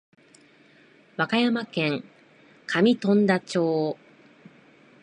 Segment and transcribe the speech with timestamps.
[1.15, 2.03] 和歌山県
[2.65, 3.99] 上富田町